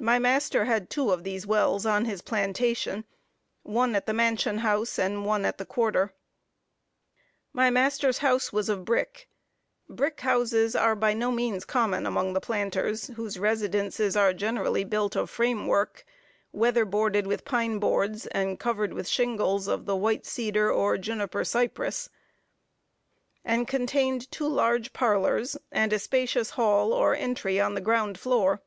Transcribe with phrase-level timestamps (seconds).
[0.00, 3.04] My master had two of these wells on his plantation
[3.62, 6.12] one at the mansion house, and one at the quarter.
[7.52, 9.28] My master's house was of brick,
[9.88, 15.14] (brick houses are by no means common among the planters, whose residences are generally built
[15.14, 16.04] of frame work,
[16.50, 21.44] weather boarded with pine boards, and covered with shingles of the white cedar or juniper
[21.44, 22.10] cypress,)
[23.44, 28.60] and contained two large parlors, and a spacious hall or entry on the ground floor.